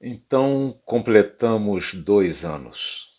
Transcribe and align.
Então 0.00 0.78
completamos 0.84 1.94
dois 1.94 2.44
anos, 2.44 3.14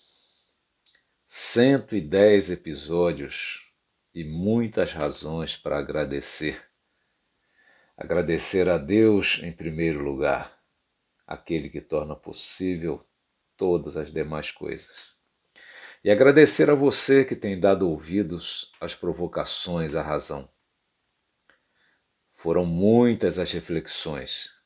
110 1.26 2.52
episódios 2.52 3.68
e 4.14 4.24
muitas 4.24 4.94
razões 4.94 5.58
para 5.58 5.80
agradecer. 5.80 6.64
Agradecer 7.98 8.70
a 8.70 8.78
Deus 8.78 9.40
em 9.42 9.52
primeiro 9.52 10.04
lugar, 10.04 10.56
aquele 11.26 11.68
que 11.68 11.82
torna 11.82 12.16
possível 12.16 13.04
todas 13.58 13.98
as 13.98 14.12
demais 14.14 14.52
coisas. 14.52 15.16
E 16.04 16.12
agradecer 16.12 16.70
a 16.70 16.76
você 16.76 17.26
que 17.26 17.36
tem 17.36 17.60
dado 17.60 17.90
ouvidos 17.90 18.72
às 18.80 18.94
provocações 18.94 19.96
à 19.96 20.04
razão. 20.04 20.48
Foram 22.32 22.68
muitas 22.68 23.40
as 23.40 23.52
reflexões 23.52 24.57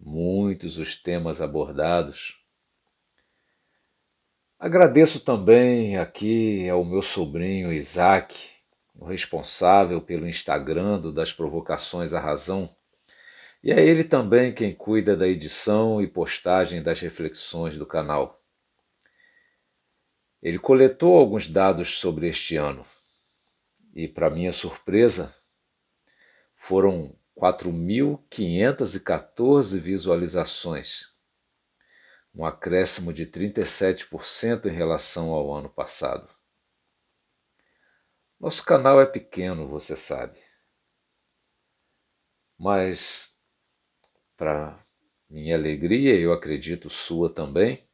muitos 0.00 0.78
os 0.78 0.96
temas 0.96 1.42
abordados. 1.42 2.40
Agradeço 4.58 5.20
também 5.20 5.98
aqui 5.98 6.68
ao 6.68 6.84
meu 6.84 7.02
sobrinho 7.02 7.72
Isaac, 7.72 8.50
o 8.94 9.04
responsável 9.04 10.00
pelo 10.00 10.26
Instagram 10.28 11.12
das 11.12 11.32
Provocações 11.32 12.12
à 12.12 12.20
Razão, 12.20 12.74
e 13.62 13.70
é 13.70 13.84
ele 13.84 14.04
também 14.04 14.54
quem 14.54 14.74
cuida 14.74 15.16
da 15.16 15.28
edição 15.28 16.00
e 16.00 16.06
postagem 16.06 16.82
das 16.82 17.00
reflexões 17.00 17.76
do 17.76 17.84
canal. 17.84 18.42
Ele 20.42 20.58
coletou 20.58 21.18
alguns 21.18 21.46
dados 21.46 21.98
sobre 21.98 22.26
este 22.26 22.56
ano 22.56 22.86
e, 23.94 24.08
para 24.08 24.30
minha 24.30 24.52
surpresa, 24.52 25.34
foram 26.54 27.14
4.514 27.40 29.78
visualizações, 29.78 31.14
um 32.34 32.44
acréscimo 32.44 33.14
de 33.14 33.24
37% 33.24 34.66
em 34.66 34.74
relação 34.74 35.30
ao 35.30 35.54
ano 35.54 35.70
passado. 35.70 36.28
Nosso 38.38 38.62
canal 38.62 39.00
é 39.00 39.06
pequeno, 39.06 39.66
você 39.66 39.96
sabe. 39.96 40.38
Mas, 42.58 43.40
para 44.36 44.78
minha 45.26 45.56
alegria, 45.56 46.20
eu 46.20 46.34
acredito 46.34 46.90
sua 46.90 47.32
também, 47.32 47.88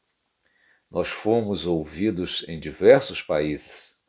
nós 0.91 1.09
fomos 1.09 1.67
ouvidos 1.67 2.45
em 2.48 2.59
diversos 2.59 3.23
países. 3.23 4.01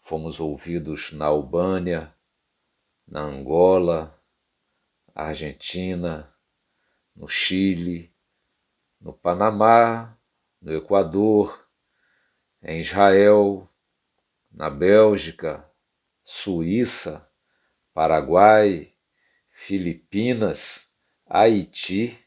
Fomos 0.00 0.40
ouvidos 0.40 1.12
na 1.12 1.26
Albânia, 1.26 2.12
na 3.06 3.20
Angola, 3.20 4.15
Argentina, 5.16 6.30
no 7.14 7.26
Chile, 7.26 8.14
no 9.00 9.14
Panamá, 9.14 10.14
no 10.60 10.74
Equador, 10.74 11.66
em 12.62 12.80
Israel, 12.80 13.66
na 14.52 14.68
Bélgica, 14.68 15.66
Suíça, 16.22 17.26
Paraguai, 17.94 18.94
Filipinas, 19.48 20.92
Haiti, 21.24 22.22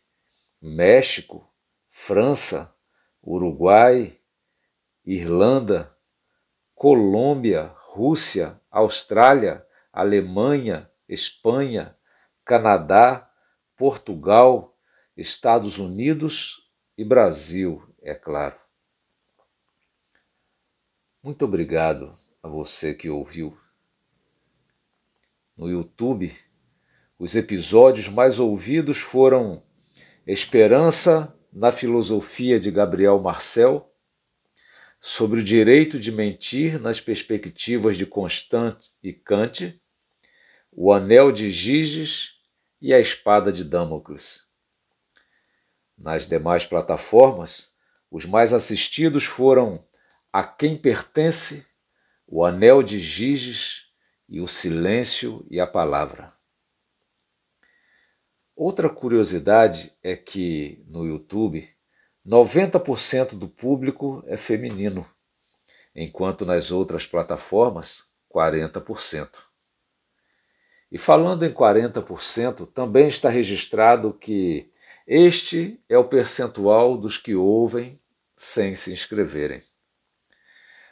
México, 0.59 1.47
França, 1.91 2.75
Uruguai, 3.21 4.19
Irlanda, 5.05 5.95
Colômbia, 6.73 7.71
Rússia, 7.91 8.59
Austrália, 8.71 9.63
Alemanha, 9.93 10.89
Espanha, 11.07 11.98
Canadá, 12.49 13.29
Portugal, 13.77 14.75
Estados 15.15 15.77
Unidos 15.77 16.67
e 16.97 17.05
Brasil, 17.05 17.83
é 18.01 18.15
claro. 18.15 18.55
Muito 21.21 21.45
obrigado 21.45 22.17
a 22.41 22.47
você 22.47 22.95
que 22.95 23.07
ouviu. 23.07 23.55
No 25.55 25.69
YouTube, 25.69 26.35
os 27.19 27.35
episódios 27.35 28.09
mais 28.09 28.39
ouvidos 28.39 28.97
foram 28.97 29.61
Esperança 30.25 31.37
na 31.53 31.71
Filosofia 31.71 32.59
de 32.59 32.71
Gabriel 32.71 33.19
Marcel, 33.19 33.93
sobre 34.99 35.41
o 35.41 35.43
direito 35.43 35.99
de 35.99 36.11
mentir 36.11 36.81
nas 36.81 36.99
perspectivas 36.99 37.95
de 37.95 38.07
Constant 38.07 38.75
e 39.03 39.13
Kant, 39.13 39.79
o 40.71 40.91
Anel 40.91 41.31
de 41.31 41.51
Giges 41.51 42.38
e 42.81 42.93
a 42.93 42.99
espada 42.99 43.51
de 43.51 43.63
Damocles. 43.63 44.47
Nas 45.97 46.27
demais 46.27 46.65
plataformas, 46.65 47.73
os 48.09 48.25
mais 48.25 48.53
assistidos 48.53 49.25
foram 49.25 49.85
A 50.31 50.43
Quem 50.43 50.77
Pertence, 50.77 51.65
O 52.25 52.45
Anel 52.45 52.81
de 52.81 52.99
Giges 52.99 53.87
e 54.27 54.39
O 54.39 54.47
Silêncio 54.47 55.45
e 55.49 55.59
a 55.59 55.67
Palavra. 55.67 56.33
Outra 58.55 58.89
curiosidade 58.89 59.93
é 60.03 60.15
que 60.15 60.83
no 60.87 61.05
YouTube 61.05 61.69
90% 62.25 63.37
do 63.37 63.47
público 63.47 64.23
é 64.27 64.37
feminino, 64.37 65.09
enquanto 65.95 66.45
nas 66.45 66.71
outras 66.71 67.07
plataformas 67.07 68.07
40%. 68.29 69.48
E 70.91 70.97
falando 70.97 71.45
em 71.45 71.53
40%, 71.53 72.67
também 72.71 73.07
está 73.07 73.29
registrado 73.29 74.13
que 74.13 74.71
este 75.05 75.83
é 75.87 75.97
o 75.97 76.07
percentual 76.07 76.97
dos 76.97 77.17
que 77.17 77.35
ouvem 77.35 77.99
sem 78.35 78.75
se 78.75 78.91
inscreverem. 78.91 79.63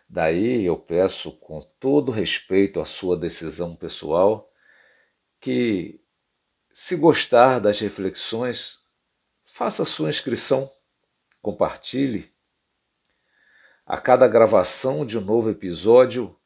Daí 0.10 0.66
eu 0.66 0.78
peço, 0.78 1.34
com 1.34 1.62
todo 1.80 2.12
respeito 2.12 2.80
à 2.80 2.86
sua 2.86 3.18
decisão 3.18 3.76
pessoal, 3.76 4.52
que, 5.40 6.00
se 6.72 6.96
gostar 6.96 7.60
das 7.60 7.80
reflexões, 7.80 8.86
faça 9.44 9.84
sua 9.84 10.10
inscrição, 10.10 10.72
compartilhe. 11.42 12.32
A 13.86 14.00
cada 14.00 14.28
gravação 14.28 15.06
de 15.06 15.18
um 15.18 15.22
novo 15.22 15.50
episódio, 15.50 16.38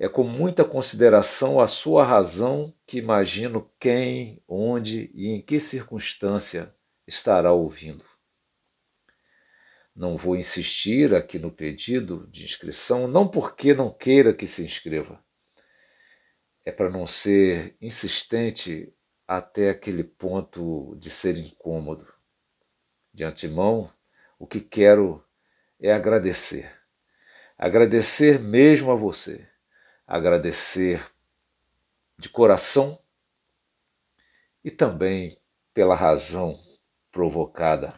é 0.00 0.08
com 0.08 0.24
muita 0.24 0.64
consideração 0.64 1.60
a 1.60 1.66
sua 1.66 2.02
razão 2.02 2.74
que 2.86 2.96
imagino 2.96 3.70
quem, 3.78 4.42
onde 4.48 5.10
e 5.12 5.28
em 5.28 5.42
que 5.42 5.60
circunstância 5.60 6.74
estará 7.06 7.52
ouvindo. 7.52 8.02
Não 9.94 10.16
vou 10.16 10.36
insistir 10.36 11.14
aqui 11.14 11.38
no 11.38 11.52
pedido 11.52 12.26
de 12.30 12.44
inscrição, 12.44 13.06
não 13.06 13.28
porque 13.28 13.74
não 13.74 13.92
queira 13.92 14.32
que 14.32 14.46
se 14.46 14.64
inscreva. 14.64 15.22
É 16.64 16.72
para 16.72 16.88
não 16.88 17.06
ser 17.06 17.76
insistente 17.78 18.90
até 19.28 19.68
aquele 19.68 20.02
ponto 20.02 20.96
de 20.96 21.10
ser 21.10 21.36
incômodo. 21.36 22.10
De 23.12 23.22
antemão, 23.22 23.92
o 24.38 24.46
que 24.46 24.60
quero 24.60 25.22
é 25.78 25.92
agradecer. 25.92 26.74
Agradecer 27.58 28.40
mesmo 28.40 28.90
a 28.90 28.94
você 28.94 29.49
agradecer 30.10 31.08
de 32.18 32.28
coração 32.28 32.98
e 34.64 34.68
também 34.68 35.40
pela 35.72 35.94
razão 35.94 36.58
provocada. 37.12 37.94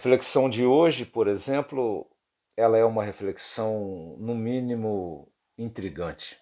Reflexão 0.00 0.48
de 0.48 0.64
hoje, 0.64 1.04
por 1.04 1.28
exemplo, 1.28 2.10
ela 2.56 2.78
é 2.78 2.84
uma 2.86 3.04
reflexão, 3.04 4.16
no 4.18 4.34
mínimo, 4.34 5.30
intrigante. 5.58 6.40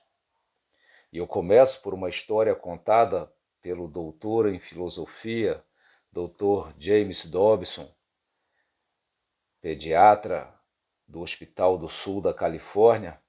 E 1.13 1.19
eu 1.19 1.27
começo 1.27 1.83
por 1.83 1.93
uma 1.93 2.09
história 2.09 2.55
contada 2.55 3.29
pelo 3.61 3.89
doutor 3.89 4.49
em 4.49 4.61
filosofia, 4.61 5.61
Dr. 6.13 6.73
James 6.79 7.27
Dobson, 7.27 7.93
pediatra 9.61 10.55
do 11.05 11.21
Hospital 11.21 11.77
do 11.77 11.89
Sul 11.89 12.21
da 12.21 12.33
Califórnia, 12.33 13.21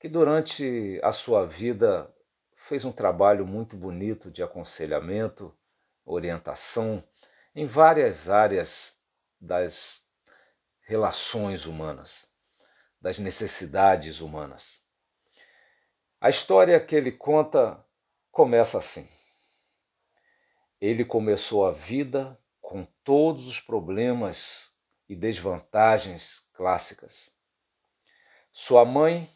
que 0.00 0.08
durante 0.08 0.98
a 1.02 1.12
sua 1.12 1.44
vida 1.44 2.10
fez 2.56 2.86
um 2.86 2.92
trabalho 2.92 3.46
muito 3.46 3.76
bonito 3.76 4.30
de 4.30 4.42
aconselhamento, 4.42 5.54
orientação 6.06 7.04
em 7.54 7.66
várias 7.66 8.30
áreas 8.30 8.93
das 9.44 10.10
relações 10.82 11.66
humanas 11.66 12.34
das 13.04 13.18
necessidades 13.18 14.22
humanas. 14.22 14.82
A 16.18 16.30
história 16.30 16.80
que 16.80 16.96
ele 16.96 17.12
conta 17.12 17.84
começa 18.32 18.78
assim. 18.78 19.06
ele 20.80 21.04
começou 21.04 21.66
a 21.66 21.70
vida 21.70 22.40
com 22.62 22.86
todos 23.04 23.46
os 23.46 23.60
problemas 23.60 24.74
e 25.06 25.14
desvantagens 25.14 26.48
clássicas. 26.54 27.30
Sua 28.50 28.86
mãe 28.86 29.30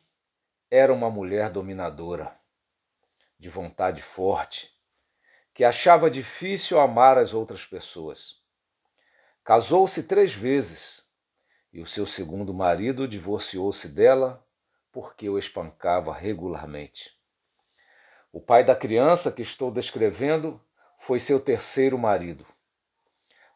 era 0.71 0.91
uma 0.91 1.11
mulher 1.11 1.51
dominadora, 1.51 2.41
de 3.39 3.51
vontade 3.51 4.01
forte, 4.01 4.75
que 5.53 5.63
achava 5.63 6.11
difícil 6.11 6.81
amar 6.81 7.19
as 7.19 7.35
outras 7.35 7.67
pessoas. 7.67 8.38
Casou-se 9.49 10.03
três 10.03 10.35
vezes 10.35 11.03
e 11.73 11.81
o 11.81 11.87
seu 11.87 12.05
segundo 12.05 12.53
marido 12.53 13.09
divorciou-se 13.09 13.89
dela 13.89 14.47
porque 14.93 15.27
o 15.27 15.39
espancava 15.39 16.13
regularmente. 16.13 17.19
O 18.31 18.43
pai 18.43 18.63
da 18.63 18.77
criança 18.77 19.33
que 19.33 19.41
estou 19.41 19.71
descrevendo 19.71 20.61
foi 20.99 21.19
seu 21.19 21.41
terceiro 21.41 21.97
marido. 21.97 22.45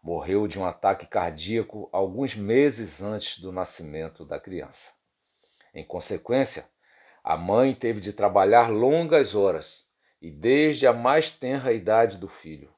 Morreu 0.03 0.49
de 0.49 0.59
um 0.59 0.65
ataque 0.65 1.07
cardíaco 1.07 1.91
alguns 1.93 2.35
meses 2.35 3.03
antes 3.03 3.39
do 3.39 3.53
nascimento 3.53 4.25
da 4.25 4.41
criança. 4.41 4.93
Em 5.75 5.85
consequência, 5.85 6.65
a 7.23 7.37
mãe 7.37 7.75
teve 7.75 8.01
de 8.01 8.15
trabalhar 8.15 8.71
longas 8.71 9.35
horas 9.35 9.91
e 10.23 10.31
desde 10.31 10.87
a 10.87 10.93
mais 10.95 11.31
tenra 11.31 11.71
idade 11.71 12.17
do 12.17 12.29
filho. 12.29 12.73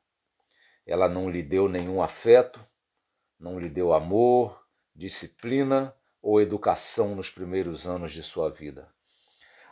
Ela 0.84 1.08
não 1.08 1.30
lhe 1.30 1.44
deu 1.44 1.68
nenhum 1.68 2.02
afeto, 2.02 2.60
não 3.38 3.58
lhe 3.58 3.68
deu 3.68 3.92
amor, 3.92 4.66
disciplina 4.94 5.94
ou 6.22 6.40
educação 6.40 7.14
nos 7.14 7.30
primeiros 7.30 7.86
anos 7.86 8.12
de 8.12 8.22
sua 8.22 8.50
vida. 8.50 8.88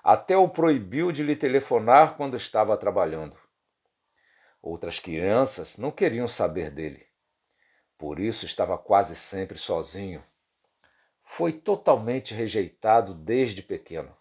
Até 0.03 0.37
o 0.37 0.49
proibiu 0.49 1.13
de 1.13 1.23
lhe 1.23 1.37
telefonar 1.37 2.17
quando 2.17 2.37
estava 2.37 2.77
trabalhando. 2.77 3.37
Outras 4.61 4.99
crianças 4.99 5.79
não 5.79 5.91
queriam 5.91 6.29
saber 6.29 6.71
dele. 6.71 7.07
Por 7.97 8.19
isso 8.19 8.45
estava 8.45 8.77
quase 8.77 9.15
sempre 9.15 9.57
sozinho. 9.57 10.23
Foi 11.23 11.53
totalmente 11.53 12.35
rejeitado 12.35 13.15
desde 13.15 13.63
pequeno. 13.63 14.15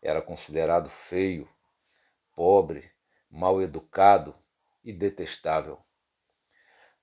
Era 0.00 0.22
considerado 0.22 0.88
feio, 0.88 1.48
pobre, 2.34 2.90
mal 3.30 3.60
educado 3.60 4.34
e 4.82 4.92
detestável. 4.92 5.78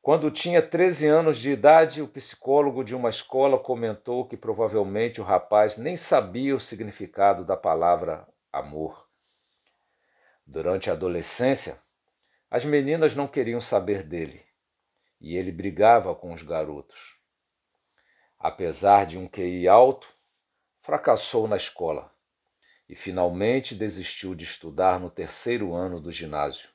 Quando 0.04 0.30
tinha 0.30 0.62
13 0.62 1.08
anos 1.08 1.38
de 1.38 1.50
idade, 1.50 2.02
o 2.02 2.08
psicólogo 2.10 2.84
de 2.84 2.94
uma 2.94 3.10
escola 3.10 3.58
comentou 3.58 4.28
que 4.28 4.36
provavelmente 4.36 5.22
o 5.22 5.24
rapaz 5.24 5.78
nem 5.78 5.96
sabia 5.96 6.54
o 6.54 6.60
significado 6.60 7.46
da 7.46 7.56
palavra 7.56 8.28
amor. 8.52 9.08
Durante 10.46 10.90
a 10.90 10.94
adolescência, 10.94 11.82
as 12.52 12.66
meninas 12.66 13.16
não 13.16 13.30
queriam 13.30 13.62
saber 13.62 14.04
dele 14.04 14.44
e 15.22 15.38
ele 15.38 15.54
brigava 15.54 16.14
com 16.14 16.34
os 16.34 16.44
garotos. 16.44 17.16
Apesar 18.38 19.06
de 19.06 19.18
um 19.18 19.26
QI 19.26 19.70
alto, 19.70 20.14
fracassou 20.82 21.48
na 21.48 21.56
escola 21.56 22.12
e 22.90 22.96
finalmente 22.98 23.74
desistiu 23.74 24.36
de 24.36 24.44
estudar 24.44 25.00
no 25.00 25.10
terceiro 25.10 25.74
ano 25.74 26.02
do 26.02 26.12
ginásio. 26.12 26.73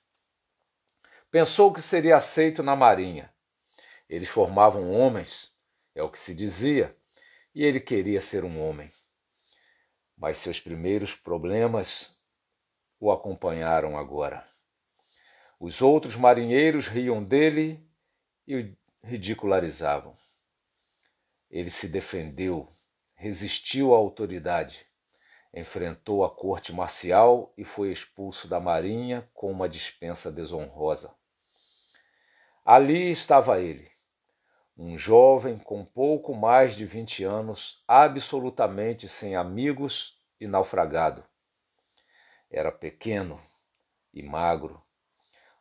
Pensou 1.30 1.70
que 1.70 1.82
seria 1.82 2.16
aceito 2.16 2.62
na 2.62 2.74
Marinha. 2.74 3.30
Eles 4.08 4.30
formavam 4.30 4.90
homens, 4.90 5.52
é 5.94 6.02
o 6.02 6.08
que 6.08 6.18
se 6.18 6.34
dizia, 6.34 6.96
e 7.54 7.62
ele 7.62 7.80
queria 7.80 8.18
ser 8.18 8.44
um 8.44 8.58
homem. 8.58 8.90
Mas 10.16 10.38
seus 10.38 10.58
primeiros 10.58 11.14
problemas 11.14 12.16
o 12.98 13.12
acompanharam 13.12 13.98
agora. 13.98 14.48
Os 15.60 15.82
outros 15.82 16.16
marinheiros 16.16 16.86
riam 16.86 17.22
dele 17.22 17.86
e 18.46 18.56
o 18.56 18.76
ridicularizavam. 19.02 20.16
Ele 21.50 21.68
se 21.68 21.90
defendeu, 21.90 22.66
resistiu 23.14 23.94
à 23.94 23.98
autoridade, 23.98 24.86
enfrentou 25.52 26.24
a 26.24 26.34
corte 26.34 26.72
marcial 26.72 27.52
e 27.54 27.64
foi 27.64 27.92
expulso 27.92 28.48
da 28.48 28.58
marinha 28.58 29.28
com 29.34 29.50
uma 29.50 29.68
dispensa 29.68 30.32
desonrosa. 30.32 31.17
Ali 32.70 33.10
estava 33.10 33.58
ele, 33.58 33.90
um 34.76 34.98
jovem 34.98 35.56
com 35.56 35.86
pouco 35.86 36.34
mais 36.34 36.76
de 36.76 36.84
vinte 36.84 37.24
anos, 37.24 37.82
absolutamente 37.88 39.08
sem 39.08 39.34
amigos 39.34 40.22
e 40.38 40.46
naufragado. 40.46 41.24
Era 42.50 42.70
pequeno 42.70 43.40
e 44.12 44.22
magro, 44.22 44.82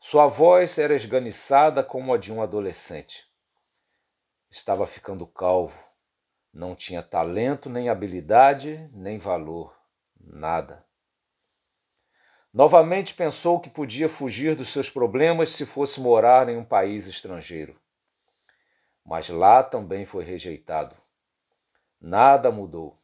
sua 0.02 0.28
voz 0.28 0.78
era 0.78 0.94
esganiçada 0.94 1.82
como 1.82 2.14
a 2.14 2.18
de 2.18 2.34
um 2.34 2.42
adolescente. 2.42 3.26
Estava 4.50 4.86
ficando 4.86 5.26
calvo. 5.26 5.82
Não 6.54 6.76
tinha 6.76 7.02
talento, 7.02 7.70
nem 7.70 7.88
habilidade, 7.88 8.90
nem 8.92 9.18
valor. 9.18 9.74
Nada. 10.20 10.87
Novamente 12.58 13.14
pensou 13.14 13.60
que 13.60 13.70
podia 13.70 14.10
fugir 14.10 14.56
dos 14.56 14.70
seus 14.70 14.90
problemas 14.90 15.52
se 15.52 15.64
fosse 15.64 16.02
morar 16.02 16.50
em 16.50 16.58
um 16.58 16.66
país 16.66 17.06
estrangeiro. 17.06 17.80
Mas 19.06 19.30
lá 19.30 19.62
também 19.62 20.08
foi 20.08 20.24
rejeitado. 20.24 20.96
Nada 22.02 22.50
mudou. 22.50 23.00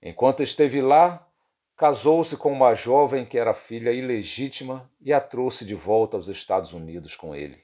Enquanto 0.00 0.44
esteve 0.44 0.80
lá, 0.80 1.26
Casou-se 1.76 2.38
com 2.38 2.50
uma 2.50 2.72
jovem 2.72 3.26
que 3.26 3.36
era 3.36 3.52
filha 3.52 3.92
ilegítima 3.92 4.90
e 4.98 5.12
a 5.12 5.20
trouxe 5.20 5.62
de 5.62 5.74
volta 5.74 6.16
aos 6.16 6.26
Estados 6.26 6.72
Unidos 6.72 7.14
com 7.14 7.34
ele. 7.34 7.62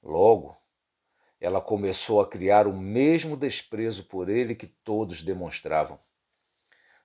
Logo, 0.00 0.56
ela 1.40 1.60
começou 1.60 2.20
a 2.20 2.28
criar 2.28 2.68
o 2.68 2.72
mesmo 2.72 3.36
desprezo 3.36 4.04
por 4.04 4.28
ele 4.28 4.54
que 4.54 4.68
todos 4.68 5.20
demonstravam. 5.20 5.98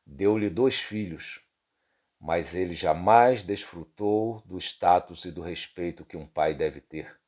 Deu-lhe 0.05 0.51
dois 0.51 0.79
filhos, 0.79 1.41
mas 2.23 2.55
ele 2.55 2.73
jamais 2.73 3.43
desfrutou 3.43 4.41
do 4.45 4.57
status 4.57 5.25
e 5.25 5.31
do 5.31 5.41
respeito 5.41 6.05
que 6.05 6.15
um 6.15 6.25
pai 6.25 6.53
deve 6.53 6.79
ter. 6.79 7.19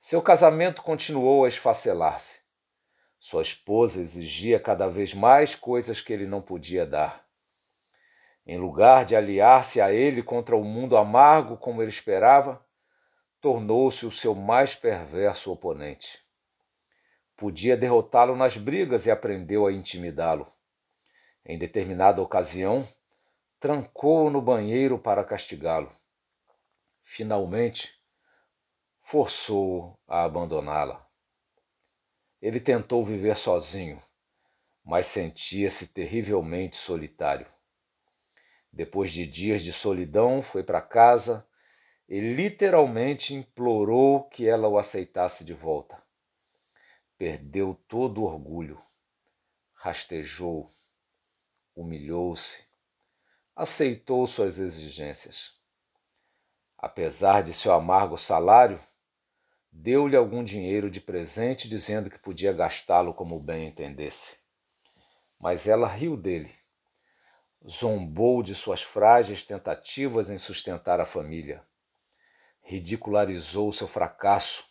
Seu 0.00 0.20
casamento 0.20 0.82
continuou 0.82 1.44
a 1.44 1.48
esfacelar-se. 1.48 2.40
Sua 3.20 3.40
esposa 3.40 4.00
exigia 4.00 4.58
cada 4.58 4.88
vez 4.88 5.14
mais 5.14 5.54
coisas 5.54 6.00
que 6.00 6.12
ele 6.12 6.26
não 6.26 6.42
podia 6.42 6.84
dar. 6.84 7.24
Em 8.44 8.58
lugar 8.58 9.04
de 9.04 9.14
aliar-se 9.14 9.80
a 9.80 9.92
ele 9.92 10.24
contra 10.24 10.56
o 10.56 10.64
mundo 10.64 10.96
amargo 10.96 11.56
como 11.56 11.80
ele 11.80 11.88
esperava, 11.88 12.66
tornou-se 13.40 14.04
o 14.04 14.10
seu 14.10 14.34
mais 14.34 14.74
perverso 14.74 15.52
oponente. 15.52 16.18
Podia 17.36 17.76
derrotá-lo 17.76 18.34
nas 18.34 18.56
brigas 18.56 19.06
e 19.06 19.10
aprendeu 19.12 19.64
a 19.64 19.72
intimidá-lo. 19.72 20.52
Em 21.46 21.56
determinada 21.56 22.20
ocasião, 22.20 22.84
trancou-o 23.64 24.28
no 24.28 24.42
banheiro 24.42 24.98
para 24.98 25.24
castigá-lo. 25.24 25.90
Finalmente, 27.02 27.98
forçou-o 29.00 29.98
a 30.06 30.22
abandoná-la. 30.22 31.08
Ele 32.42 32.60
tentou 32.60 33.02
viver 33.02 33.38
sozinho, 33.38 34.02
mas 34.84 35.06
sentia-se 35.06 35.86
terrivelmente 35.94 36.76
solitário. 36.76 37.46
Depois 38.70 39.10
de 39.10 39.26
dias 39.26 39.64
de 39.64 39.72
solidão, 39.72 40.42
foi 40.42 40.62
para 40.62 40.82
casa 40.82 41.48
e 42.06 42.20
literalmente 42.20 43.32
implorou 43.34 44.28
que 44.28 44.46
ela 44.46 44.68
o 44.68 44.76
aceitasse 44.76 45.42
de 45.42 45.54
volta. 45.54 45.96
Perdeu 47.16 47.74
todo 47.88 48.20
o 48.20 48.24
orgulho, 48.24 48.78
rastejou, 49.72 50.68
humilhou-se, 51.74 52.63
aceitou 53.56 54.26
suas 54.26 54.58
exigências. 54.58 55.54
Apesar 56.76 57.42
de 57.42 57.52
seu 57.52 57.72
amargo 57.72 58.18
salário, 58.18 58.80
deu-lhe 59.70 60.16
algum 60.16 60.44
dinheiro 60.44 60.90
de 60.90 61.00
presente, 61.00 61.68
dizendo 61.68 62.10
que 62.10 62.18
podia 62.18 62.52
gastá-lo 62.52 63.14
como 63.14 63.40
bem 63.40 63.68
entendesse. 63.68 64.38
Mas 65.38 65.66
ela 65.66 65.88
riu 65.88 66.16
dele 66.16 66.54
zombou 67.68 68.42
de 68.42 68.54
suas 68.54 68.82
frágeis 68.82 69.42
tentativas 69.42 70.28
em 70.28 70.36
sustentar 70.36 71.00
a 71.00 71.06
família, 71.06 71.64
ridicularizou 72.62 73.72
seu 73.72 73.88
fracasso, 73.88 74.64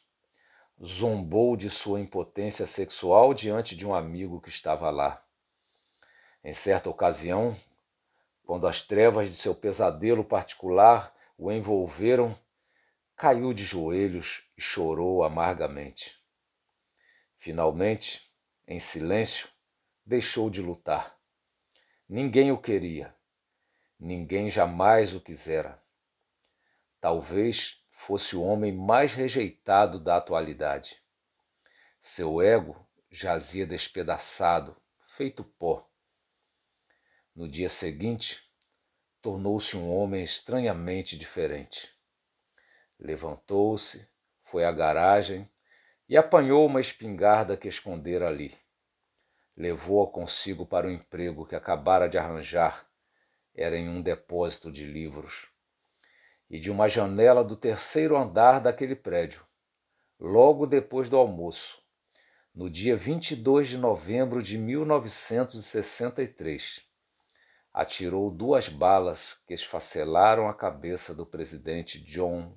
zombou 0.84 1.56
de 1.56 1.70
sua 1.70 2.00
impotência 2.00 2.68
sexual 2.68 3.34
diante 3.34 3.75
de 3.75 3.86
um 3.86 3.96
amigo 3.96 4.40
que 4.40 4.50
estava 4.50 4.90
lá. 4.92 5.24
Em 6.44 6.54
certa 6.54 6.90
ocasião, 6.90 7.56
quando 8.44 8.68
as 8.68 8.82
trevas 8.82 9.30
de 9.30 9.36
seu 9.36 9.56
pesadelo 9.56 10.24
particular 10.24 11.16
o 11.38 11.52
envolveram, 11.52 12.38
caiu 13.16 13.54
de 13.54 13.64
joelhos 13.64 14.44
e 14.58 14.62
chorou 14.62 15.24
amargamente. 15.24 16.22
Finalmente, 17.38 18.32
em 18.68 18.80
silêncio, 18.80 19.50
deixou 20.06 20.50
de 20.50 20.62
lutar 20.62 21.18
Ninguém 22.08 22.52
o 22.52 22.58
queria, 22.58 23.16
ninguém 23.98 24.50
jamais 24.50 25.16
o 25.16 25.22
quisera. 25.22 25.82
Talvez 27.00 27.82
fosse 27.92 28.36
o 28.36 28.44
homem 28.44 28.72
mais 28.72 29.14
rejeitado 29.14 30.00
da 30.00 30.18
atualidade. 30.18 31.02
Seu 32.02 32.42
ego 32.42 32.88
jazia 33.10 33.66
despedaçado, 33.66 34.76
feito 35.08 35.44
pó. 35.44 35.90
No 37.36 37.50
dia 37.50 37.68
seguinte, 37.68 38.48
tornou-se 39.20 39.75
um 39.75 39.92
homem 39.92 40.24
estranhamente 40.24 41.18
diferente. 41.18 41.92
Levantou-se, 43.00 44.08
foi 44.44 44.63
à 44.63 44.72
garagem 44.72 45.52
e 46.08 46.16
apanhou 46.16 46.63
uma 46.68 46.80
espingarda 46.80 47.58
que 47.58 47.68
escondera 47.68 48.28
ali. 48.28 48.56
Levou-a 49.58 50.12
consigo 50.12 50.63
para 50.63 50.86
o 50.86 50.92
emprego 50.92 51.44
que 51.44 51.56
acabara 51.56 52.08
de 52.08 52.20
arranjar. 52.20 52.88
Era 53.56 53.75
em 53.75 53.90
um 53.90 54.00
depósito 54.00 54.72
de 54.72 54.86
livros. 54.86 55.48
E 56.48 56.60
de 56.60 56.70
uma 56.70 56.88
janela 56.88 57.44
do 57.44 57.58
terceiro 57.58 58.16
andar 58.16 58.60
daquele 58.60 58.96
prédio, 58.96 59.44
logo 60.20 60.68
depois 60.68 61.10
do 61.10 61.18
almoço, 61.18 61.82
no 62.54 62.70
dia 62.70 62.96
22 62.96 63.70
de 63.70 63.80
novembro 63.80 64.44
de 64.44 64.60
1963, 64.60 66.93
atirou 67.74 68.30
duas 68.30 68.70
balas 68.70 69.34
que 69.48 69.53
esfacelaram 69.53 70.48
a 70.48 70.53
cabeça 70.53 71.13
do 71.15 71.25
presidente 71.25 72.00
John 72.00 72.56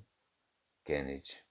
Kennedy. 0.84 1.42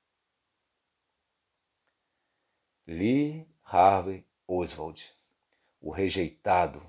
Lee 2.85 3.49
Harvey 3.63 4.23
Oswald, 4.47 5.11
o 5.81 5.89
rejeitado, 5.89 6.85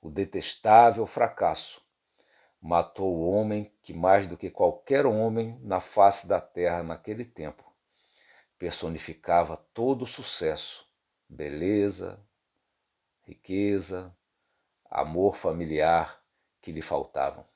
o 0.00 0.10
detestável 0.10 1.06
fracasso, 1.06 1.86
matou 2.58 3.14
o 3.14 3.30
homem 3.30 3.70
que, 3.82 3.92
mais 3.92 4.26
do 4.26 4.38
que 4.38 4.50
qualquer 4.50 5.04
homem 5.04 5.60
na 5.60 5.80
face 5.80 6.26
da 6.26 6.40
terra 6.40 6.82
naquele 6.82 7.26
tempo, 7.26 7.70
personificava 8.58 9.58
todo 9.74 10.02
o 10.02 10.06
sucesso, 10.06 10.90
beleza, 11.28 12.26
riqueza, 13.20 14.16
amor 14.88 15.36
familiar 15.36 16.22
que 16.60 16.72
lhe 16.72 16.82
faltavam. 16.82 17.46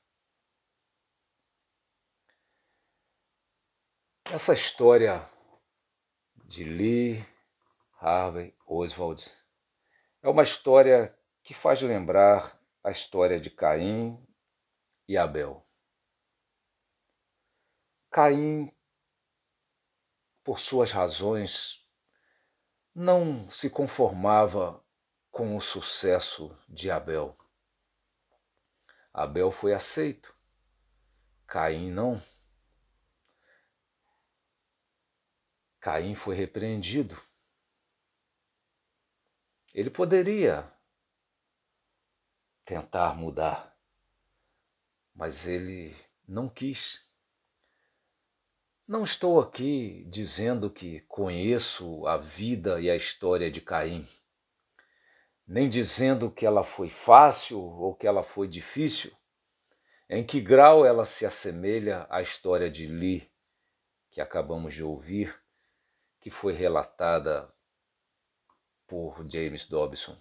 Essa 4.24 4.54
história 4.54 5.28
de 6.44 6.64
Lee 6.64 7.26
Harvey 7.98 8.56
Oswald 8.66 9.30
é 10.22 10.28
uma 10.28 10.42
história 10.42 11.16
que 11.42 11.52
faz 11.52 11.82
lembrar 11.82 12.58
a 12.82 12.90
história 12.90 13.40
de 13.40 13.50
Caim 13.50 14.18
e 15.08 15.16
Abel. 15.16 15.66
Caim, 18.10 18.70
por 20.44 20.58
suas 20.58 20.90
razões, 20.92 21.86
não 22.94 23.50
se 23.50 23.70
conformava 23.70 24.84
com 25.32 25.56
o 25.56 25.60
sucesso 25.62 26.54
de 26.68 26.90
Abel. 26.90 27.36
Abel 29.14 29.50
foi 29.50 29.72
aceito, 29.72 30.36
Caim 31.46 31.90
não. 31.90 32.22
Caim 35.80 36.14
foi 36.14 36.36
repreendido. 36.36 37.18
Ele 39.72 39.90
poderia 39.90 40.70
tentar 42.62 43.16
mudar, 43.16 43.74
mas 45.14 45.48
ele 45.48 45.96
não 46.28 46.46
quis. 46.46 47.10
Não 48.86 49.02
estou 49.02 49.40
aqui 49.40 50.04
dizendo 50.10 50.70
que 50.70 51.00
conheço 51.02 52.06
a 52.06 52.18
vida 52.18 52.78
e 52.82 52.90
a 52.90 52.94
história 52.94 53.50
de 53.50 53.62
Caim, 53.62 54.06
nem 55.52 55.68
dizendo 55.68 56.30
que 56.30 56.46
ela 56.46 56.64
foi 56.64 56.88
fácil 56.88 57.60
ou 57.60 57.94
que 57.94 58.06
ela 58.06 58.22
foi 58.22 58.48
difícil. 58.48 59.12
Em 60.08 60.24
que 60.24 60.40
grau 60.40 60.86
ela 60.86 61.04
se 61.04 61.26
assemelha 61.26 62.06
à 62.08 62.22
história 62.22 62.70
de 62.70 62.86
Lee, 62.86 63.30
que 64.10 64.22
acabamos 64.22 64.72
de 64.72 64.82
ouvir, 64.82 65.38
que 66.22 66.30
foi 66.30 66.54
relatada 66.54 67.52
por 68.86 69.26
James 69.30 69.66
Dobson. 69.66 70.18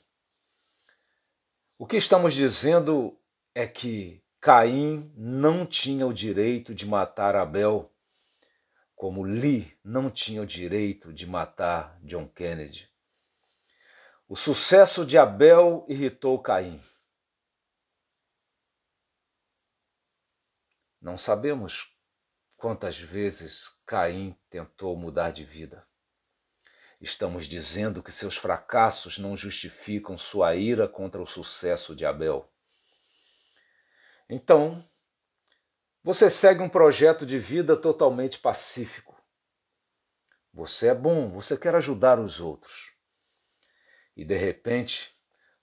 O 1.78 1.88
que 1.88 1.96
estamos 1.96 2.34
dizendo 2.34 3.18
é 3.56 3.66
que 3.66 4.22
Caim 4.42 5.14
não 5.16 5.66
tinha 5.66 6.06
o 6.06 6.14
direito 6.14 6.76
de 6.76 6.86
matar 6.86 7.38
Abel, 7.38 7.90
como 8.94 9.24
Lee 9.24 9.78
não 9.82 10.10
tinha 10.10 10.42
o 10.42 10.46
direito 10.46 11.14
de 11.14 11.26
matar 11.26 11.98
John 12.04 12.28
Kennedy. 12.28 12.91
O 14.32 14.36
sucesso 14.38 15.06
de 15.06 15.18
Abel 15.18 15.86
irritou 15.90 16.42
Caim. 16.42 16.82
Não 21.02 21.18
sabemos 21.18 21.94
quantas 22.56 22.98
vezes 22.98 23.78
Caim 23.86 24.34
tentou 24.50 24.96
mudar 24.96 25.32
de 25.32 25.44
vida. 25.44 25.86
Estamos 27.02 27.46
dizendo 27.46 28.02
que 28.02 28.10
seus 28.10 28.38
fracassos 28.38 29.18
não 29.18 29.36
justificam 29.36 30.18
sua 30.18 30.56
ira 30.56 30.88
contra 30.88 31.22
o 31.22 31.28
sucesso 31.28 31.94
de 31.94 32.06
Abel. 32.06 32.50
Então, 34.30 34.82
você 36.02 36.30
segue 36.30 36.62
um 36.62 36.70
projeto 36.70 37.26
de 37.26 37.38
vida 37.38 37.76
totalmente 37.76 38.40
pacífico. 38.40 39.22
Você 40.54 40.88
é 40.88 40.96
bom, 40.96 41.30
você 41.30 41.58
quer 41.58 41.76
ajudar 41.76 42.18
os 42.18 42.40
outros. 42.40 42.91
E 44.16 44.26
de 44.26 44.36
repente, 44.36 45.14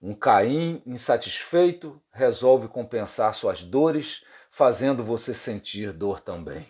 um 0.00 0.14
Caim 0.14 0.83
insatisfeito 0.87 2.02
resolve 2.12 2.69
compensar 2.69 3.35
suas 3.35 3.62
dores, 3.62 4.25
fazendo 4.50 5.05
você 5.05 5.35
sentir 5.35 5.93
dor 5.93 6.21
também. 6.21 6.67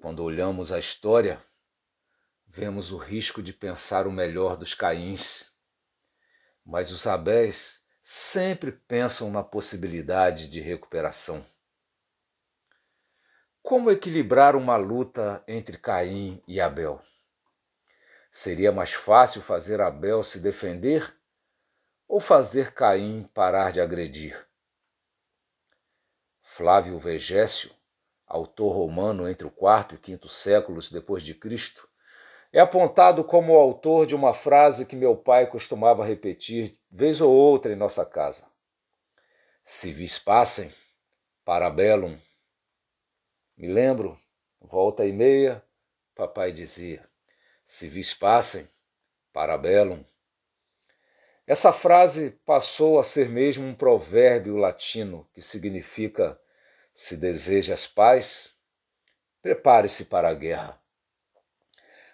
Quando 0.00 0.22
olhamos 0.22 0.70
a 0.70 0.78
história, 0.78 1.42
vemos 2.46 2.92
o 2.92 2.96
risco 2.96 3.42
de 3.42 3.52
pensar 3.52 4.06
o 4.06 4.12
melhor 4.12 4.56
dos 4.56 4.72
Caíns, 4.72 5.50
mas 6.64 6.92
os 6.92 7.06
Abéis 7.06 7.82
sempre 8.02 8.72
pensam 8.72 9.30
na 9.30 9.42
possibilidade 9.42 10.48
de 10.48 10.60
recuperação. 10.60 11.44
Como 13.60 13.90
equilibrar 13.90 14.56
uma 14.56 14.76
luta 14.76 15.44
entre 15.46 15.76
Caim 15.76 16.42
e 16.46 16.60
Abel? 16.60 17.02
Seria 18.40 18.70
mais 18.70 18.92
fácil 18.92 19.42
fazer 19.42 19.80
Abel 19.80 20.22
se 20.22 20.38
defender 20.38 21.12
ou 22.06 22.20
fazer 22.20 22.72
Caim 22.72 23.28
parar 23.34 23.72
de 23.72 23.80
agredir? 23.80 24.46
Flávio 26.40 27.00
Vegécio, 27.00 27.72
autor 28.24 28.76
romano 28.76 29.28
entre 29.28 29.44
o 29.44 29.50
quarto 29.50 29.96
e 29.96 29.98
quinto 29.98 30.28
séculos 30.28 30.88
depois 30.88 31.24
de 31.24 31.34
Cristo, 31.34 31.88
é 32.52 32.60
apontado 32.60 33.24
como 33.24 33.54
o 33.54 33.58
autor 33.58 34.06
de 34.06 34.14
uma 34.14 34.32
frase 34.32 34.86
que 34.86 34.94
meu 34.94 35.16
pai 35.16 35.50
costumava 35.50 36.04
repetir 36.04 36.78
vez 36.88 37.20
ou 37.20 37.32
outra 37.32 37.72
em 37.72 37.76
nossa 37.76 38.06
casa. 38.06 38.46
Se 39.64 39.92
vis 39.92 40.16
passem, 40.16 40.72
parabellum. 41.44 42.16
Me 43.56 43.66
lembro, 43.66 44.16
volta 44.60 45.04
e 45.04 45.12
meia, 45.12 45.60
papai 46.14 46.52
dizia, 46.52 47.04
se 47.68 48.14
passem, 48.14 48.66
parabellum. 49.30 50.02
Essa 51.46 51.70
frase 51.70 52.30
passou 52.46 52.98
a 52.98 53.04
ser 53.04 53.28
mesmo 53.28 53.66
um 53.66 53.74
provérbio 53.74 54.56
latino 54.56 55.28
que 55.34 55.42
significa: 55.42 56.40
se 56.94 57.14
desejas 57.14 57.86
paz, 57.86 58.56
prepare-se 59.42 60.06
para 60.06 60.30
a 60.30 60.34
guerra. 60.34 60.80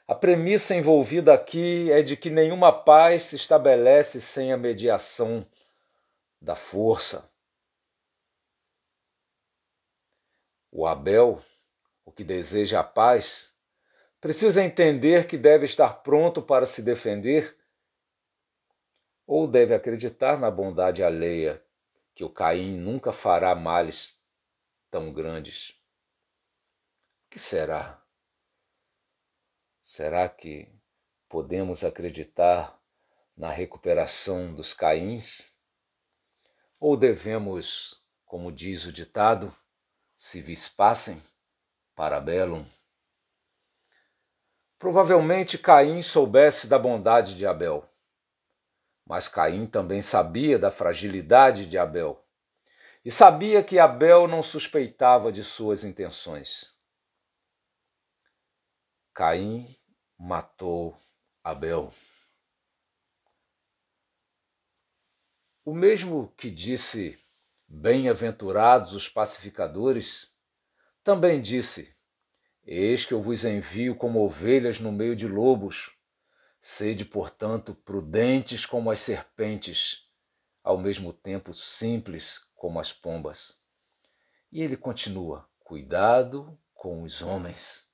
A 0.08 0.14
premissa 0.14 0.74
envolvida 0.74 1.32
aqui 1.32 1.90
é 1.92 2.02
de 2.02 2.16
que 2.16 2.30
nenhuma 2.30 2.72
paz 2.72 3.22
se 3.22 3.36
estabelece 3.36 4.20
sem 4.20 4.52
a 4.52 4.56
mediação 4.56 5.46
da 6.40 6.56
força. 6.56 7.30
O 10.72 10.84
Abel, 10.84 11.40
o 12.04 12.10
que 12.10 12.24
deseja 12.24 12.80
a 12.80 12.84
paz, 12.84 13.53
precisa 14.24 14.64
entender 14.64 15.26
que 15.26 15.36
deve 15.36 15.66
estar 15.66 16.02
pronto 16.02 16.40
para 16.40 16.64
se 16.64 16.80
defender 16.80 17.54
ou 19.26 19.46
deve 19.46 19.74
acreditar 19.74 20.40
na 20.40 20.50
bondade 20.50 21.04
alheia, 21.04 21.62
que 22.14 22.24
o 22.24 22.30
Caim 22.30 22.74
nunca 22.74 23.12
fará 23.12 23.54
males 23.54 24.18
tão 24.90 25.12
grandes. 25.12 25.78
O 27.26 27.32
que 27.32 27.38
será? 27.38 28.02
Será 29.82 30.26
que 30.26 30.72
podemos 31.28 31.84
acreditar 31.84 32.80
na 33.36 33.50
recuperação 33.50 34.54
dos 34.54 34.72
Caíns? 34.72 35.54
Ou 36.80 36.96
devemos, 36.96 38.02
como 38.24 38.50
diz 38.50 38.86
o 38.86 38.92
ditado, 38.92 39.54
se 40.16 40.40
vispassem, 40.40 41.22
Parabellum. 41.94 42.64
Provavelmente 44.84 45.56
Caim 45.56 46.02
soubesse 46.02 46.68
da 46.68 46.78
bondade 46.78 47.36
de 47.36 47.46
Abel, 47.46 47.90
mas 49.06 49.28
Caim 49.28 49.66
também 49.66 50.02
sabia 50.02 50.58
da 50.58 50.70
fragilidade 50.70 51.64
de 51.64 51.78
Abel 51.78 52.22
e 53.02 53.10
sabia 53.10 53.64
que 53.64 53.78
Abel 53.78 54.28
não 54.28 54.42
suspeitava 54.42 55.32
de 55.32 55.42
suas 55.42 55.84
intenções. 55.84 56.76
Caim 59.14 59.74
matou 60.18 60.94
Abel. 61.42 61.88
O 65.64 65.72
mesmo 65.72 66.30
que 66.36 66.50
disse: 66.50 67.18
Bem-aventurados 67.66 68.92
os 68.92 69.08
pacificadores, 69.08 70.36
também 71.02 71.40
disse: 71.40 71.93
Eis 72.66 73.04
que 73.04 73.12
eu 73.12 73.20
vos 73.20 73.44
envio 73.44 73.94
como 73.94 74.24
ovelhas 74.24 74.80
no 74.80 74.90
meio 74.90 75.14
de 75.14 75.28
lobos. 75.28 75.92
Sede, 76.60 77.04
portanto, 77.04 77.74
prudentes 77.74 78.64
como 78.64 78.90
as 78.90 79.00
serpentes, 79.00 80.08
ao 80.62 80.78
mesmo 80.78 81.12
tempo 81.12 81.52
simples 81.52 82.40
como 82.54 82.80
as 82.80 82.90
pombas. 82.90 83.58
E 84.50 84.62
ele 84.62 84.78
continua: 84.78 85.46
Cuidado 85.60 86.58
com 86.72 87.02
os 87.02 87.20
homens. 87.20 87.86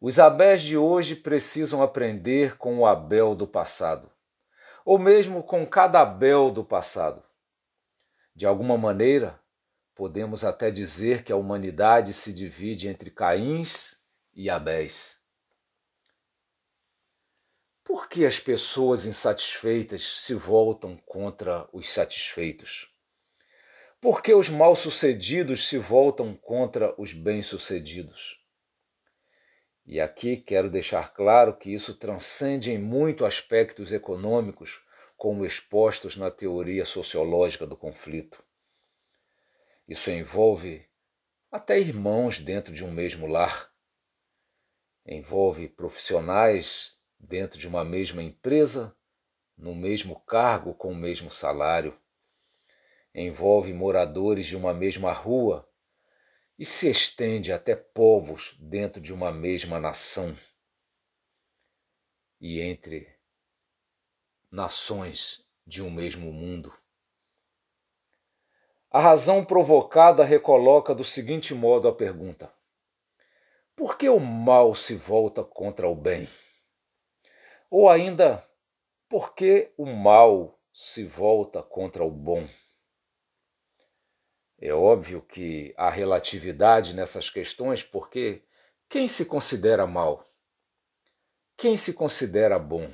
Os 0.00 0.20
Abés 0.20 0.62
de 0.62 0.76
hoje 0.76 1.16
precisam 1.16 1.82
aprender 1.82 2.56
com 2.56 2.78
o 2.78 2.86
Abel 2.86 3.34
do 3.34 3.46
passado, 3.46 4.12
ou 4.84 4.98
mesmo 4.98 5.42
com 5.42 5.66
cada 5.66 6.00
Abel 6.00 6.52
do 6.52 6.64
passado. 6.64 7.24
De 8.36 8.46
alguma 8.46 8.76
maneira, 8.76 9.40
podemos 9.94 10.44
até 10.44 10.70
dizer 10.70 11.22
que 11.22 11.32
a 11.32 11.36
humanidade 11.36 12.12
se 12.12 12.32
divide 12.32 12.88
entre 12.88 13.10
Caíns 13.10 13.98
e 14.34 14.50
Abéis. 14.50 15.20
Por 17.84 18.08
que 18.08 18.24
as 18.24 18.40
pessoas 18.40 19.04
insatisfeitas 19.06 20.02
se 20.02 20.34
voltam 20.34 20.96
contra 20.96 21.68
os 21.72 21.88
satisfeitos? 21.88 22.90
Por 24.00 24.22
que 24.22 24.34
os 24.34 24.48
mal-sucedidos 24.48 25.68
se 25.68 25.78
voltam 25.78 26.34
contra 26.34 26.94
os 27.00 27.12
bem-sucedidos? 27.12 28.40
E 29.86 30.00
aqui 30.00 30.36
quero 30.36 30.70
deixar 30.70 31.12
claro 31.12 31.56
que 31.56 31.72
isso 31.72 31.94
transcende 31.94 32.72
em 32.72 32.78
muito 32.78 33.24
aspectos 33.24 33.92
econômicos, 33.92 34.80
como 35.16 35.44
expostos 35.44 36.16
na 36.16 36.30
teoria 36.30 36.84
sociológica 36.84 37.66
do 37.66 37.76
conflito. 37.76 38.42
Isso 39.86 40.10
envolve 40.10 40.88
até 41.50 41.78
irmãos 41.78 42.40
dentro 42.40 42.72
de 42.72 42.84
um 42.84 42.90
mesmo 42.90 43.26
lar. 43.26 43.72
Envolve 45.06 45.68
profissionais 45.68 46.98
dentro 47.18 47.58
de 47.58 47.68
uma 47.68 47.84
mesma 47.84 48.22
empresa, 48.22 48.96
no 49.56 49.74
mesmo 49.74 50.18
cargo 50.20 50.74
com 50.74 50.92
o 50.92 50.96
mesmo 50.96 51.30
salário. 51.30 51.98
Envolve 53.14 53.72
moradores 53.72 54.46
de 54.46 54.56
uma 54.56 54.72
mesma 54.72 55.12
rua 55.12 55.68
e 56.58 56.64
se 56.64 56.88
estende 56.88 57.52
até 57.52 57.76
povos 57.76 58.56
dentro 58.58 59.00
de 59.00 59.12
uma 59.12 59.30
mesma 59.30 59.78
nação 59.78 60.34
e 62.40 62.60
entre 62.60 63.08
nações 64.50 65.48
de 65.66 65.82
um 65.82 65.90
mesmo 65.90 66.32
mundo. 66.32 66.72
A 68.94 69.00
razão 69.00 69.44
provocada 69.44 70.22
recoloca 70.22 70.94
do 70.94 71.02
seguinte 71.02 71.52
modo 71.52 71.88
a 71.88 71.92
pergunta: 71.92 72.54
por 73.74 73.98
que 73.98 74.08
o 74.08 74.20
mal 74.20 74.72
se 74.72 74.94
volta 74.94 75.42
contra 75.42 75.88
o 75.88 75.96
bem? 75.96 76.28
Ou 77.68 77.90
ainda, 77.90 78.48
por 79.08 79.34
que 79.34 79.72
o 79.76 79.84
mal 79.84 80.60
se 80.72 81.04
volta 81.04 81.60
contra 81.60 82.04
o 82.04 82.10
bom? 82.10 82.46
É 84.60 84.72
óbvio 84.72 85.22
que 85.22 85.74
há 85.76 85.90
relatividade 85.90 86.94
nessas 86.94 87.28
questões, 87.28 87.82
porque 87.82 88.44
quem 88.88 89.08
se 89.08 89.26
considera 89.26 89.88
mal? 89.88 90.24
Quem 91.56 91.76
se 91.76 91.94
considera 91.94 92.60
bom? 92.60 92.88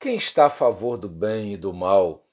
Quem 0.00 0.16
está 0.16 0.46
a 0.46 0.50
favor 0.50 0.98
do 0.98 1.08
bem 1.08 1.52
e 1.52 1.56
do 1.56 1.72
mal? 1.72 2.26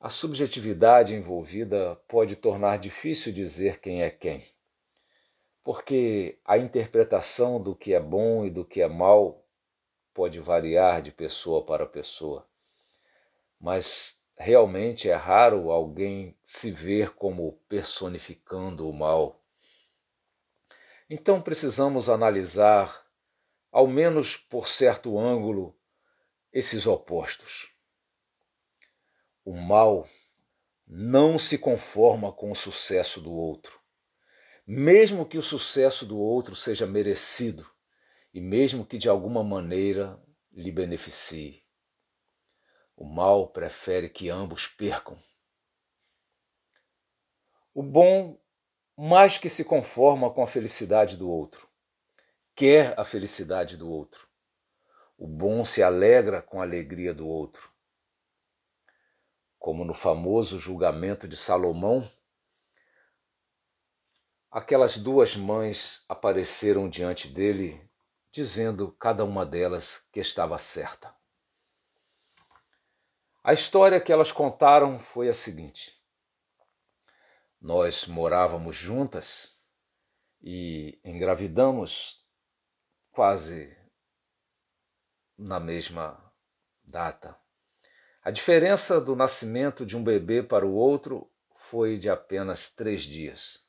A 0.00 0.10
subjetividade 0.10 1.12
envolvida 1.12 1.96
pode 2.06 2.36
tornar 2.36 2.78
difícil 2.78 3.32
dizer 3.32 3.80
quem 3.80 4.02
é 4.02 4.08
quem, 4.08 4.44
porque 5.64 6.38
a 6.44 6.56
interpretação 6.56 7.60
do 7.60 7.74
que 7.74 7.92
é 7.92 7.98
bom 7.98 8.44
e 8.44 8.50
do 8.50 8.64
que 8.64 8.80
é 8.80 8.86
mal 8.86 9.44
pode 10.14 10.38
variar 10.38 11.02
de 11.02 11.10
pessoa 11.10 11.66
para 11.66 11.84
pessoa. 11.84 12.48
Mas 13.60 14.24
realmente 14.36 15.10
é 15.10 15.16
raro 15.16 15.68
alguém 15.72 16.38
se 16.44 16.70
ver 16.70 17.16
como 17.16 17.60
personificando 17.68 18.88
o 18.88 18.92
mal. 18.92 19.44
Então 21.10 21.42
precisamos 21.42 22.08
analisar, 22.08 23.04
ao 23.72 23.88
menos 23.88 24.36
por 24.36 24.68
certo 24.68 25.18
ângulo, 25.18 25.76
esses 26.52 26.86
opostos. 26.86 27.76
O 29.48 29.54
mal 29.54 30.06
não 30.86 31.38
se 31.38 31.56
conforma 31.56 32.30
com 32.30 32.50
o 32.50 32.54
sucesso 32.54 33.18
do 33.18 33.32
outro, 33.32 33.80
mesmo 34.66 35.24
que 35.24 35.38
o 35.38 35.42
sucesso 35.42 36.04
do 36.04 36.18
outro 36.18 36.54
seja 36.54 36.86
merecido 36.86 37.66
e 38.34 38.42
mesmo 38.42 38.84
que 38.84 38.98
de 38.98 39.08
alguma 39.08 39.42
maneira 39.42 40.22
lhe 40.52 40.70
beneficie. 40.70 41.64
O 42.94 43.06
mal 43.06 43.48
prefere 43.48 44.10
que 44.10 44.28
ambos 44.28 44.66
percam. 44.66 45.16
O 47.72 47.82
bom 47.82 48.38
mais 48.94 49.38
que 49.38 49.48
se 49.48 49.64
conforma 49.64 50.30
com 50.30 50.42
a 50.42 50.46
felicidade 50.46 51.16
do 51.16 51.30
outro, 51.30 51.66
quer 52.54 52.92
a 53.00 53.02
felicidade 53.02 53.78
do 53.78 53.90
outro. 53.90 54.28
O 55.16 55.26
bom 55.26 55.64
se 55.64 55.82
alegra 55.82 56.42
com 56.42 56.60
a 56.60 56.64
alegria 56.64 57.14
do 57.14 57.26
outro. 57.26 57.67
Como 59.68 59.84
no 59.84 59.92
famoso 59.92 60.58
julgamento 60.58 61.28
de 61.28 61.36
Salomão, 61.36 62.02
aquelas 64.50 64.96
duas 64.96 65.36
mães 65.36 66.06
apareceram 66.08 66.88
diante 66.88 67.28
dele, 67.28 67.86
dizendo 68.32 68.90
cada 68.92 69.26
uma 69.26 69.44
delas 69.44 70.08
que 70.10 70.20
estava 70.20 70.58
certa. 70.58 71.14
A 73.44 73.52
história 73.52 74.00
que 74.00 74.10
elas 74.10 74.32
contaram 74.32 74.98
foi 74.98 75.28
a 75.28 75.34
seguinte: 75.34 76.02
nós 77.60 78.06
morávamos 78.06 78.74
juntas 78.74 79.62
e 80.40 80.98
engravidamos 81.04 82.26
quase 83.10 83.76
na 85.36 85.60
mesma 85.60 86.32
data. 86.82 87.38
A 88.28 88.30
diferença 88.30 89.00
do 89.00 89.16
nascimento 89.16 89.86
de 89.86 89.96
um 89.96 90.04
bebê 90.04 90.42
para 90.42 90.66
o 90.66 90.74
outro 90.74 91.32
foi 91.56 91.96
de 91.96 92.10
apenas 92.10 92.70
três 92.70 93.00
dias. 93.00 93.66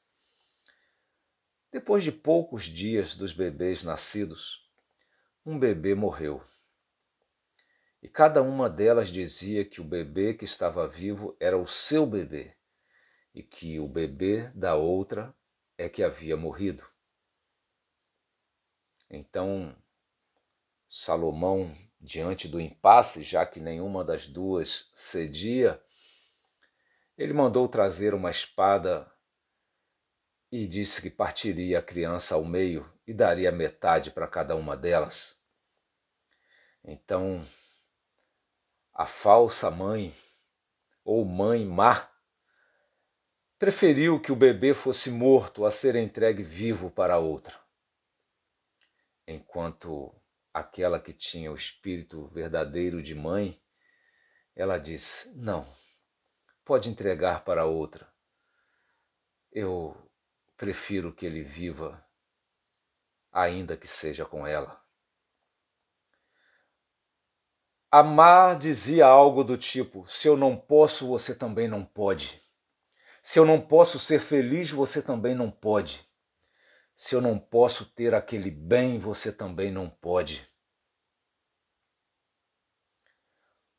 Depois 1.71 2.03
de 2.03 2.11
poucos 2.11 2.65
dias 2.65 3.15
dos 3.15 3.31
bebês 3.31 3.85
nascidos, 3.85 4.69
um 5.45 5.57
bebê 5.57 5.95
morreu. 5.95 6.43
E 8.03 8.09
cada 8.09 8.41
uma 8.41 8.69
delas 8.69 9.07
dizia 9.07 9.63
que 9.63 9.79
o 9.79 9.85
bebê 9.85 10.33
que 10.33 10.43
estava 10.43 10.85
vivo 10.85 11.37
era 11.39 11.57
o 11.57 11.65
seu 11.65 12.05
bebê 12.05 12.53
e 13.33 13.41
que 13.41 13.79
o 13.79 13.87
bebê 13.87 14.49
da 14.49 14.75
outra 14.75 15.33
é 15.77 15.87
que 15.87 16.03
havia 16.03 16.35
morrido. 16.35 16.85
Então, 19.09 19.73
Salomão, 20.89 21.73
diante 21.99 22.47
do 22.47 22.59
impasse, 22.59 23.23
já 23.23 23.45
que 23.45 23.59
nenhuma 23.59 24.03
das 24.03 24.27
duas 24.27 24.91
cedia, 24.95 25.81
ele 27.17 27.33
mandou 27.33 27.67
trazer 27.67 28.13
uma 28.13 28.31
espada 28.31 29.11
e 30.51 30.65
disse 30.65 31.01
que 31.01 31.09
partiria 31.09 31.79
a 31.79 31.83
criança 31.83 32.35
ao 32.35 32.45
meio 32.45 32.91
e 33.05 33.13
daria 33.13 33.51
metade 33.51 34.11
para 34.11 34.27
cada 34.27 34.55
uma 34.55 34.75
delas. 34.77 35.37
Então, 36.83 37.45
a 38.93 39.05
falsa 39.05 39.69
mãe, 39.69 40.13
ou 41.03 41.25
mãe 41.25 41.65
má, 41.65 42.09
preferiu 43.57 44.19
que 44.19 44.31
o 44.31 44.35
bebê 44.35 44.73
fosse 44.73 45.11
morto 45.11 45.65
a 45.65 45.71
ser 45.71 45.95
entregue 45.95 46.41
vivo 46.41 46.89
para 46.89 47.17
outra. 47.17 47.59
Enquanto 49.27 50.18
aquela 50.53 50.99
que 50.99 51.13
tinha 51.13 51.51
o 51.51 51.55
espírito 51.55 52.27
verdadeiro 52.29 53.01
de 53.01 53.15
mãe, 53.15 53.61
ela 54.55 54.77
disse: 54.77 55.33
Não, 55.35 55.65
pode 56.65 56.89
entregar 56.89 57.43
para 57.43 57.65
outra. 57.65 58.07
eu 59.51 59.95
prefiro 60.57 61.13
que 61.13 61.25
ele 61.25 61.43
viva, 61.43 62.05
ainda 63.31 63.77
que 63.77 63.87
seja 63.87 64.25
com 64.25 64.45
ela. 64.45 64.79
Amar 67.91 68.57
dizia 68.57 69.05
algo 69.07 69.43
do 69.43 69.57
tipo: 69.57 70.07
se 70.07 70.27
eu 70.27 70.37
não 70.37 70.55
posso, 70.55 71.07
você 71.07 71.33
também 71.33 71.67
não 71.67 71.83
pode. 71.83 72.41
Se 73.23 73.39
eu 73.39 73.45
não 73.45 73.61
posso 73.61 73.99
ser 73.99 74.19
feliz, 74.19 74.69
você 74.71 75.01
também 75.01 75.35
não 75.35 75.49
pode. 75.49 76.08
Se 77.01 77.15
eu 77.15 77.21
não 77.21 77.39
posso 77.39 77.85
ter 77.85 78.13
aquele 78.13 78.51
bem, 78.51 78.99
você 78.99 79.31
também 79.31 79.71
não 79.71 79.89
pode. 79.89 80.45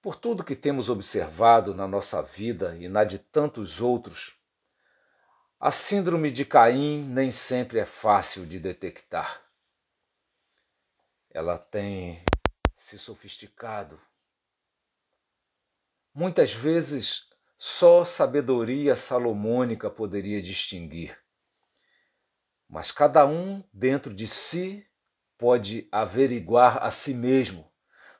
Por 0.00 0.16
tudo 0.16 0.42
que 0.42 0.56
temos 0.56 0.88
observado 0.88 1.74
na 1.74 1.86
nossa 1.86 2.22
vida 2.22 2.74
e 2.78 2.88
na 2.88 3.04
de 3.04 3.18
tantos 3.18 3.78
outros, 3.78 4.40
a 5.60 5.70
síndrome 5.70 6.30
de 6.30 6.46
Caim 6.46 7.02
nem 7.10 7.30
sempre 7.30 7.78
é 7.78 7.84
fácil 7.84 8.46
de 8.46 8.58
detectar. 8.58 9.44
Ela 11.28 11.58
tem 11.58 12.24
se 12.74 12.98
sofisticado. 12.98 14.00
Muitas 16.14 16.54
vezes 16.54 17.28
só 17.58 18.02
sabedoria 18.02 18.96
salomônica 18.96 19.90
poderia 19.90 20.40
distinguir. 20.40 21.22
Mas 22.70 22.92
cada 22.92 23.26
um 23.26 23.64
dentro 23.72 24.14
de 24.14 24.28
si 24.28 24.86
pode 25.36 25.88
averiguar 25.90 26.80
a 26.80 26.92
si 26.92 27.12
mesmo, 27.12 27.68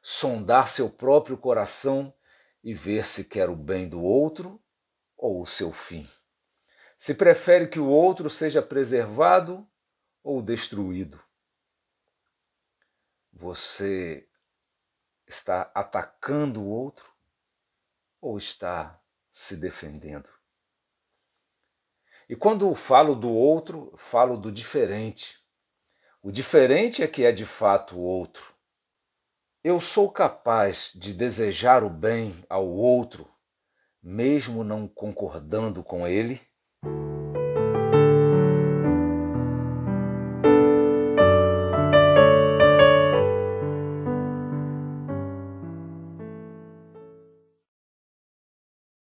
sondar 0.03 0.67
seu 0.67 0.91
próprio 0.91 1.39
coração 1.39 2.13
e 2.65 2.75
ver 2.75 3.07
se 3.07 3.27
quer 3.27 3.49
o 3.49 3.55
bem 3.55 3.89
do 3.89 4.03
outro 4.03 4.61
ou 5.17 5.41
o 5.41 5.47
seu 5.47 5.73
fim. 5.73 6.05
Se 6.99 7.15
prefere 7.15 7.69
que 7.69 7.79
o 7.79 7.87
outro 7.87 8.29
seja 8.29 8.61
preservado 8.61 9.65
ou 10.21 10.43
destruído. 10.43 11.23
Você 13.33 14.29
está 15.29 15.71
atacando 15.73 16.61
o 16.61 16.69
outro 16.69 17.09
ou 18.21 18.37
está 18.37 19.01
se 19.31 19.57
defendendo? 19.57 20.40
E 22.31 22.37
quando 22.37 22.73
falo 22.77 23.17
do 23.17 23.29
outro, 23.29 23.93
falo 23.97 24.37
do 24.37 24.53
diferente. 24.53 25.41
O 26.23 26.31
diferente 26.31 27.03
é 27.03 27.09
que 27.09 27.25
é 27.25 27.33
de 27.33 27.45
fato 27.45 27.97
o 27.97 28.03
outro. 28.03 28.55
Eu 29.65 29.81
sou 29.81 30.09
capaz 30.09 30.93
de 30.95 31.13
desejar 31.13 31.83
o 31.83 31.91
bem 31.91 32.33
ao 32.49 32.69
outro, 32.69 33.29
mesmo 34.01 34.63
não 34.63 34.87
concordando 34.87 35.83
com 35.83 36.07
ele? 36.07 36.41